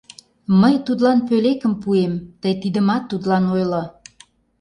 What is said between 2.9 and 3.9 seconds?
тудлан ойло.